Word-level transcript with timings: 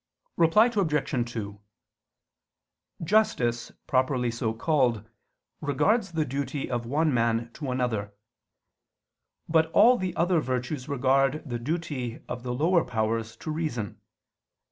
Reply 0.35 0.65
Obj. 0.65 1.31
2: 1.31 1.61
Justice 3.03 3.71
properly 3.85 4.31
so 4.31 4.51
called 4.51 5.07
regards 5.61 6.13
the 6.13 6.25
duty 6.25 6.71
of 6.71 6.87
one 6.87 7.13
man 7.13 7.51
to 7.53 7.69
another: 7.69 8.11
but 9.47 9.69
all 9.73 9.97
the 9.97 10.15
other 10.15 10.39
virtues 10.39 10.89
regard 10.89 11.47
the 11.47 11.59
duty 11.59 12.19
of 12.27 12.41
the 12.41 12.51
lower 12.51 12.83
powers 12.83 13.35
to 13.35 13.51
reason. 13.51 14.01